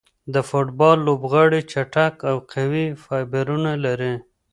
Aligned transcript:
د 0.33 0.35
فوټبال 0.49 0.97
لوبغاړي 1.07 1.61
چټک 1.71 2.15
او 2.29 2.35
قوي 2.51 2.87
فایبرونه 3.03 3.71
لري. 3.85 4.13